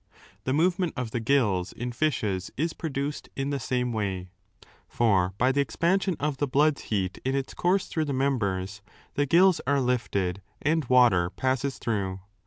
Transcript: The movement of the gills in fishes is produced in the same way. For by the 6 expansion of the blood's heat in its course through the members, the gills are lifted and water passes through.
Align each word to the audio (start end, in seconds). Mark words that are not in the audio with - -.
The 0.45 0.51
movement 0.53 0.93
of 0.97 1.11
the 1.11 1.19
gills 1.19 1.73
in 1.73 1.91
fishes 1.91 2.49
is 2.57 2.73
produced 2.73 3.29
in 3.35 3.51
the 3.51 3.59
same 3.59 3.93
way. 3.93 4.29
For 4.87 5.35
by 5.37 5.51
the 5.51 5.59
6 5.59 5.61
expansion 5.61 6.15
of 6.19 6.37
the 6.37 6.47
blood's 6.47 6.81
heat 6.85 7.19
in 7.23 7.35
its 7.35 7.53
course 7.53 7.85
through 7.85 8.05
the 8.05 8.11
members, 8.11 8.81
the 9.13 9.27
gills 9.27 9.61
are 9.67 9.79
lifted 9.79 10.41
and 10.59 10.83
water 10.85 11.29
passes 11.29 11.77
through. 11.77 12.19